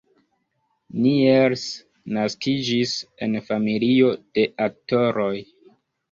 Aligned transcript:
Niels 1.01 1.65
naskiĝis 2.17 2.93
en 3.25 3.35
familio 3.49 4.09
de 4.39 4.47
aktoroj. 4.67 5.33